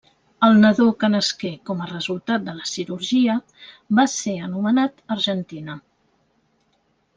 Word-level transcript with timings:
El 0.45 0.55
nadó 0.61 0.85
que 1.03 1.09
nasqué 1.15 1.51
com 1.69 1.83
a 1.83 1.89
resultat 1.91 2.47
de 2.47 2.57
la 2.61 2.65
cirurgia 2.71 3.37
va 4.01 4.07
ser 4.15 4.35
anomenat 4.49 5.07
Argentina. 5.19 5.79